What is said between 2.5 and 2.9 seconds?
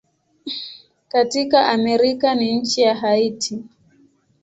nchi